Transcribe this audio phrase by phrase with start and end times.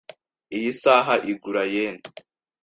[0.57, 1.97] Iyi saha igura yen.